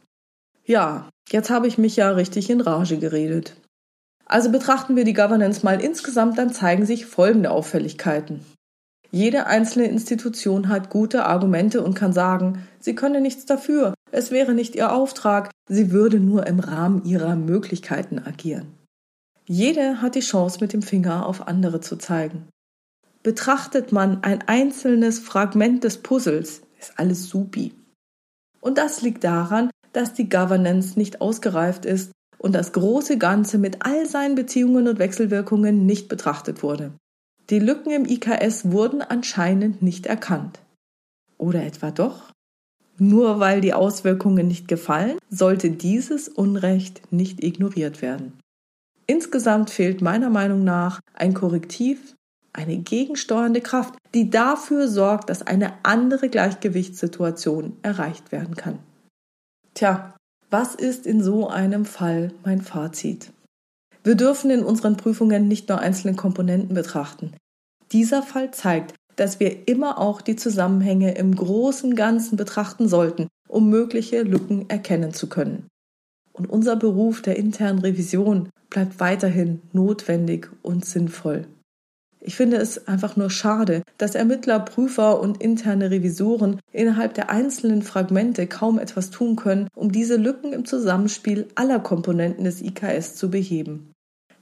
Ja, 0.65 1.09
jetzt 1.31 1.51
habe 1.51 1.69
ich 1.69 1.79
mich 1.79 1.97
ja 1.97 2.11
richtig 2.11 2.51
in 2.51 2.61
Rage 2.61 2.99
geredet. 2.99 3.55
Also 4.27 4.51
betrachten 4.51 4.97
wir 4.97 5.05
die 5.05 5.15
Governance 5.15 5.65
mal 5.65 5.81
insgesamt, 5.81 6.37
dann 6.37 6.53
zeigen 6.53 6.85
sich 6.85 7.07
folgende 7.07 7.51
Auffälligkeiten. 7.51 8.45
Jede 9.13 9.47
einzelne 9.47 9.87
Institution 9.87 10.69
hat 10.69 10.91
gute 10.91 11.27
Argumente 11.27 11.83
und 11.83 11.95
kann 11.95 12.13
sagen, 12.13 12.67
sie 12.79 12.95
könne 12.95 13.21
nichts 13.21 13.47
dafür, 13.47 13.95
es 14.13 14.31
wäre 14.31 14.55
nicht 14.55 14.75
ihr 14.75 14.93
Auftrag, 14.93 15.51
sie 15.69 15.91
würde 15.91 16.21
nur 16.21 16.47
im 16.47 16.61
Rahmen 16.61 17.05
ihrer 17.05 17.37
Möglichkeiten 17.37 18.19
agieren. 18.19 18.75
Jede 19.47 20.01
hat 20.01 20.15
die 20.15 20.21
Chance, 20.21 20.59
mit 20.61 20.73
dem 20.73 20.83
Finger 20.83 21.27
auf 21.27 21.49
andere 21.49 21.81
zu 21.81 21.97
zeigen. 21.97 22.49
Betrachtet 23.23 23.93
man 23.93 24.23
ein 24.23 24.43
einzelnes 24.47 25.19
Fragment 25.19 25.85
des 25.85 25.99
Puzzles, 25.99 26.63
ist 26.79 26.93
alles 26.97 27.29
supi. 27.29 27.75
Und 28.61 28.79
das 28.79 29.03
liegt 29.03 29.25
daran, 29.25 29.71
dass 29.93 30.15
die 30.15 30.29
Governance 30.29 30.99
nicht 30.99 31.21
ausgereift 31.21 31.85
ist 31.85 32.13
und 32.39 32.55
das 32.55 32.73
große 32.73 33.19
Ganze 33.19 33.59
mit 33.59 33.85
all 33.85 34.07
seinen 34.07 34.35
Beziehungen 34.35 34.89
und 34.89 34.99
Wechselwirkungen 34.99 35.85
nicht 35.85 36.09
betrachtet 36.09 36.63
wurde. 36.63 36.93
Die 37.51 37.59
Lücken 37.59 37.91
im 37.91 38.07
IKS 38.07 38.71
wurden 38.71 39.03
anscheinend 39.03 39.83
nicht 39.83 40.07
erkannt. 40.07 40.61
Oder 41.37 41.65
etwa 41.65 41.91
doch? 41.91 42.31
Nur 43.03 43.41
weil 43.41 43.63
die 43.63 43.73
Auswirkungen 43.73 44.47
nicht 44.47 44.69
gefallen, 44.69 45.17
sollte 45.31 45.71
dieses 45.71 46.29
Unrecht 46.29 47.01
nicht 47.11 47.43
ignoriert 47.43 48.03
werden. 48.03 48.39
Insgesamt 49.07 49.71
fehlt 49.71 50.03
meiner 50.03 50.29
Meinung 50.29 50.65
nach 50.65 51.01
ein 51.15 51.33
Korrektiv, 51.33 52.15
eine 52.53 52.77
gegensteuernde 52.77 53.63
Kraft, 53.63 53.95
die 54.13 54.29
dafür 54.29 54.87
sorgt, 54.87 55.31
dass 55.31 55.41
eine 55.41 55.73
andere 55.83 56.29
Gleichgewichtssituation 56.29 57.77
erreicht 57.81 58.33
werden 58.33 58.55
kann. 58.55 58.79
Tja, 59.73 60.15
was 60.51 60.75
ist 60.75 61.07
in 61.07 61.23
so 61.23 61.49
einem 61.49 61.87
Fall 61.87 62.35
mein 62.45 62.61
Fazit? 62.61 63.33
Wir 64.05 64.15
dürfen 64.15 64.51
in 64.51 64.63
unseren 64.63 64.99
Prüfungen 64.99 65.49
nicht 65.49 65.71
nur 65.71 65.79
einzelne 65.79 66.15
Komponenten 66.15 66.75
betrachten. 66.75 67.33
Dieser 67.93 68.23
Fall 68.23 68.51
zeigt, 68.51 68.95
dass 69.17 69.41
wir 69.41 69.69
immer 69.69 69.99
auch 69.99 70.21
die 70.21 70.37
Zusammenhänge 70.37 71.15
im 71.15 71.35
großen 71.35 71.95
Ganzen 71.95 72.37
betrachten 72.37 72.89
sollten, 72.89 73.29
um 73.49 73.69
mögliche 73.69 74.23
Lücken 74.23 74.69
erkennen 74.69 75.13
zu 75.13 75.29
können. 75.29 75.67
Und 76.33 76.49
unser 76.49 76.77
Beruf 76.77 77.23
der 77.23 77.37
internen 77.37 77.81
Revision 77.81 78.49
bleibt 78.71 79.01
weiterhin 79.01 79.61
notwendig 79.73 80.49
und 80.63 80.85
sinnvoll. 80.85 81.47
Ich 82.23 82.37
finde 82.37 82.59
es 82.59 82.87
einfach 82.87 83.17
nur 83.17 83.31
schade, 83.31 83.83
dass 83.97 84.15
Ermittler, 84.15 84.61
Prüfer 84.61 85.21
und 85.21 85.43
interne 85.43 85.91
Revisoren 85.91 86.61
innerhalb 86.71 87.15
der 87.15 87.31
einzelnen 87.31 87.83
Fragmente 87.83 88.47
kaum 88.47 88.79
etwas 88.79 89.11
tun 89.11 89.37
können, 89.37 89.69
um 89.75 89.91
diese 89.91 90.17
Lücken 90.17 90.53
im 90.53 90.67
Zusammenspiel 90.67 91.49
aller 91.55 91.81
Komponenten 91.81 92.45
des 92.45 92.61
IKS 92.61 93.15
zu 93.15 93.31
beheben. 93.31 93.93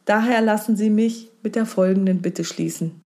Daher 0.04 0.40
lassen 0.40 0.76
Sie 0.76 0.90
mich 0.90 1.30
mit 1.42 1.54
der 1.54 1.66
folgenden 1.66 2.20
Bitte 2.20 2.42
schließen. 2.42 3.02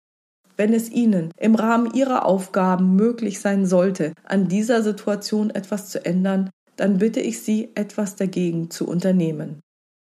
Wenn 0.57 0.73
es 0.73 0.91
Ihnen 0.91 1.31
im 1.39 1.55
Rahmen 1.55 1.93
Ihrer 1.93 2.25
Aufgaben 2.25 2.97
möglich 2.97 3.41
sein 3.41 3.67
sollte, 3.67 4.13
an 4.25 4.49
dieser 4.49 4.83
Situation 4.83 5.51
etwas 5.51 5.91
zu 5.91 6.05
ändern, 6.05 6.51
dann 6.77 6.99
bitte 6.99 7.21
ich 7.21 7.41
Sie, 7.41 7.71
etwas 7.75 8.17
dagegen 8.17 8.71
zu 8.71 8.87
unternehmen. 8.87 9.61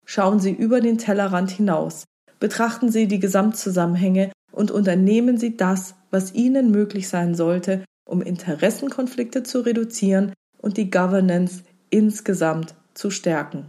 Schauen 0.05 0.39
Sie 0.39 0.51
über 0.51 0.81
den 0.81 0.97
Tellerrand 0.97 1.51
hinaus, 1.51 2.03
betrachten 2.39 2.91
Sie 2.91 3.07
die 3.07 3.19
Gesamtzusammenhänge 3.19 4.31
und 4.51 4.71
unternehmen 4.71 5.37
Sie 5.37 5.55
das, 5.55 5.95
was 6.11 6.33
Ihnen 6.33 6.71
möglich 6.71 7.07
sein 7.07 7.35
sollte, 7.35 7.85
um 8.05 8.21
Interessenkonflikte 8.21 9.43
zu 9.43 9.61
reduzieren 9.61 10.33
und 10.61 10.77
die 10.77 10.89
Governance 10.89 11.63
insgesamt 11.89 12.75
zu 12.93 13.09
stärken. 13.09 13.65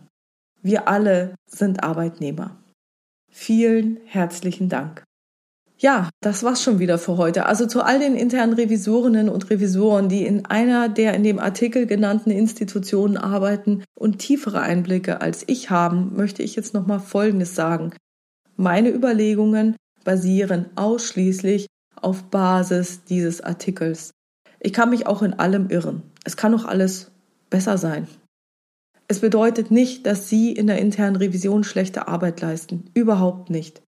Wir 0.61 0.89
alle 0.89 1.35
sind 1.47 1.85
Arbeitnehmer. 1.85 2.57
Vielen 3.31 4.01
herzlichen 4.07 4.69
Dank. 4.69 5.05
Ja, 5.85 6.09
das 6.23 6.43
war's 6.43 6.63
schon 6.63 6.79
wieder 6.79 6.97
für 6.97 7.19
heute. 7.19 7.45
Also 7.45 7.67
zu 7.67 7.83
all 7.83 7.99
den 7.99 8.17
internen 8.17 8.55
Revisorinnen 8.55 9.29
und 9.29 9.51
Revisoren, 9.51 10.09
die 10.09 10.25
in 10.25 10.47
einer 10.47 10.89
der 10.89 11.13
in 11.13 11.25
dem 11.25 11.39
Artikel 11.39 11.85
genannten 11.85 12.31
Institutionen 12.31 13.19
arbeiten 13.19 13.85
und 13.95 14.19
tiefere 14.19 14.63
Einblicke 14.63 15.21
als 15.21 15.45
ich 15.47 15.69
haben, 15.69 16.17
möchte 16.17 16.43
ich 16.43 16.57
jetzt 16.57 16.73
nochmal 16.73 17.01
Folgendes 17.01 17.55
sagen. 17.55 17.93
Meine 18.57 18.89
Überlegungen 18.89 19.77
basieren 20.05 20.71
ausschließlich 20.75 21.67
auf 22.01 22.31
Basis 22.31 23.05
dieses 23.05 23.43
Artikels. 23.43 24.13
Ich 24.61 24.73
kann 24.73 24.89
mich 24.89 25.07
auch 25.07 25.21
in 25.21 25.35
allem 25.35 25.69
irren. 25.69 26.03
Es 26.25 26.39
kann 26.39 26.55
auch 26.55 26.65
alles 26.65 27.11
besser 27.51 27.77
sein. 27.77 28.09
Es 29.07 29.21
bedeutet 29.21 29.71
nicht, 29.71 30.07
dass 30.07 30.31
Sie 30.31 30.51
in 30.51 30.67
der 30.67 30.79
internen 30.79 31.17
Revision 31.17 31.63
schlechte 31.63 32.09
Arbeit 32.09 32.41
leisten. 32.41 32.85
Überhaupt 32.95 33.51
nicht. 33.51 33.84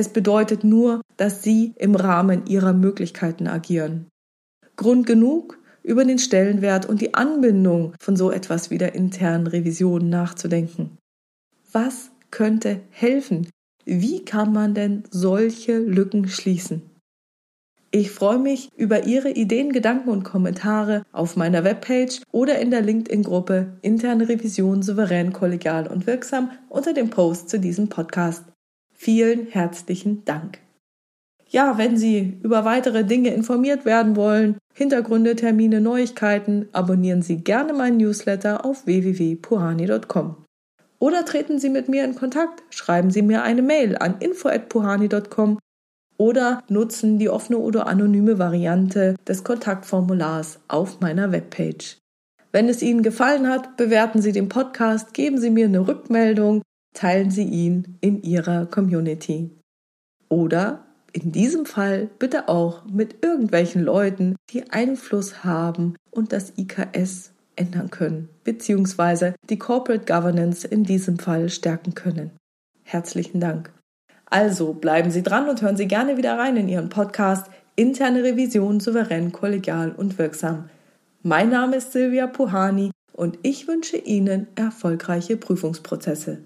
Es 0.00 0.08
bedeutet 0.08 0.64
nur, 0.64 1.02
dass 1.18 1.42
Sie 1.42 1.74
im 1.76 1.94
Rahmen 1.94 2.46
Ihrer 2.46 2.72
Möglichkeiten 2.72 3.46
agieren. 3.46 4.06
Grund 4.74 5.06
genug, 5.06 5.58
über 5.82 6.06
den 6.06 6.18
Stellenwert 6.18 6.86
und 6.86 7.02
die 7.02 7.12
Anbindung 7.12 7.92
von 8.00 8.16
so 8.16 8.30
etwas 8.30 8.70
wie 8.70 8.78
der 8.78 8.94
internen 8.94 9.46
Revision 9.46 10.08
nachzudenken. 10.08 10.96
Was 11.70 12.12
könnte 12.30 12.80
helfen, 12.88 13.50
wie 13.84 14.24
kann 14.24 14.54
man 14.54 14.72
denn 14.72 15.04
solche 15.10 15.76
Lücken 15.76 16.28
schließen? 16.28 16.80
Ich 17.90 18.10
freue 18.10 18.38
mich 18.38 18.70
über 18.74 19.04
Ihre 19.04 19.28
Ideen, 19.28 19.70
Gedanken 19.70 20.08
und 20.08 20.22
Kommentare 20.22 21.02
auf 21.12 21.36
meiner 21.36 21.62
Webpage 21.62 22.22
oder 22.32 22.58
in 22.58 22.70
der 22.70 22.80
LinkedIn-Gruppe 22.80 23.76
Interne 23.82 24.30
Revision 24.30 24.80
souverän, 24.80 25.34
kollegial 25.34 25.88
und 25.88 26.06
wirksam 26.06 26.52
unter 26.70 26.94
dem 26.94 27.10
Post 27.10 27.50
zu 27.50 27.60
diesem 27.60 27.90
Podcast. 27.90 28.49
Vielen 29.02 29.46
herzlichen 29.46 30.26
Dank. 30.26 30.58
Ja, 31.48 31.78
wenn 31.78 31.96
Sie 31.96 32.38
über 32.42 32.66
weitere 32.66 33.02
Dinge 33.02 33.32
informiert 33.32 33.86
werden 33.86 34.14
wollen, 34.14 34.58
Hintergründe, 34.74 35.36
Termine, 35.36 35.80
Neuigkeiten, 35.80 36.68
abonnieren 36.72 37.22
Sie 37.22 37.38
gerne 37.38 37.72
meinen 37.72 37.96
Newsletter 37.96 38.62
auf 38.62 38.84
www.puhani.com. 38.84 40.44
Oder 40.98 41.24
treten 41.24 41.58
Sie 41.58 41.70
mit 41.70 41.88
mir 41.88 42.04
in 42.04 42.14
Kontakt, 42.14 42.62
schreiben 42.68 43.10
Sie 43.10 43.22
mir 43.22 43.42
eine 43.42 43.62
Mail 43.62 43.96
an 43.96 44.16
info@puhani.com 44.20 45.58
oder 46.18 46.62
nutzen 46.68 47.18
die 47.18 47.30
offene 47.30 47.56
oder 47.56 47.86
anonyme 47.86 48.38
Variante 48.38 49.14
des 49.26 49.44
Kontaktformulars 49.44 50.60
auf 50.68 51.00
meiner 51.00 51.32
Webpage. 51.32 51.96
Wenn 52.52 52.68
es 52.68 52.82
Ihnen 52.82 53.02
gefallen 53.02 53.48
hat, 53.48 53.78
bewerten 53.78 54.20
Sie 54.20 54.32
den 54.32 54.50
Podcast, 54.50 55.14
geben 55.14 55.38
Sie 55.38 55.48
mir 55.48 55.64
eine 55.64 55.88
Rückmeldung, 55.88 56.60
teilen 56.94 57.30
Sie 57.30 57.44
ihn 57.44 57.96
in 58.00 58.22
Ihrer 58.22 58.66
Community. 58.66 59.50
Oder 60.28 60.86
in 61.12 61.32
diesem 61.32 61.66
Fall 61.66 62.08
bitte 62.18 62.48
auch 62.48 62.84
mit 62.86 63.24
irgendwelchen 63.24 63.82
Leuten, 63.82 64.36
die 64.50 64.70
Einfluss 64.70 65.44
haben 65.44 65.96
und 66.10 66.32
das 66.32 66.52
IKS 66.56 67.32
ändern 67.56 67.90
können, 67.90 68.28
beziehungsweise 68.44 69.34
die 69.48 69.58
Corporate 69.58 70.04
Governance 70.04 70.66
in 70.66 70.84
diesem 70.84 71.18
Fall 71.18 71.48
stärken 71.48 71.94
können. 71.94 72.30
Herzlichen 72.84 73.40
Dank. 73.40 73.72
Also 74.26 74.72
bleiben 74.72 75.10
Sie 75.10 75.22
dran 75.22 75.48
und 75.48 75.60
hören 75.60 75.76
Sie 75.76 75.88
gerne 75.88 76.16
wieder 76.16 76.38
rein 76.38 76.56
in 76.56 76.68
Ihren 76.68 76.88
Podcast 76.88 77.50
Interne 77.76 78.22
Revision 78.22 78.78
souverän, 78.78 79.32
kollegial 79.32 79.92
und 79.92 80.18
wirksam. 80.18 80.68
Mein 81.22 81.50
Name 81.50 81.76
ist 81.76 81.92
Silvia 81.92 82.26
Puhani 82.26 82.90
und 83.12 83.38
ich 83.42 83.68
wünsche 83.68 83.96
Ihnen 83.96 84.48
erfolgreiche 84.54 85.36
Prüfungsprozesse. 85.36 86.42